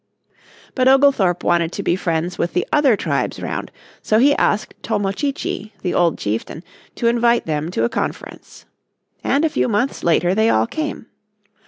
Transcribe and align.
But 0.73 0.87
Oglethorpe 0.87 1.43
wanted 1.43 1.71
to 1.73 1.83
be 1.83 1.95
friends 1.95 2.39
with 2.39 2.53
the 2.53 2.65
other 2.73 2.97
tribes 2.97 3.39
round, 3.39 3.71
so 4.01 4.17
he 4.17 4.33
asked 4.35 4.73
Tomo 4.81 5.11
chi 5.11 5.31
chi, 5.31 5.73
the 5.83 5.93
old 5.93 6.17
chieftain, 6.17 6.63
to 6.95 7.05
invite 7.05 7.45
them 7.45 7.69
to 7.69 7.83
a 7.83 7.87
conference. 7.87 8.65
And 9.23 9.45
a 9.45 9.47
few 9.47 9.67
months 9.67 10.03
later 10.03 10.33
they 10.33 10.49
all 10.49 10.65
came. 10.65 11.05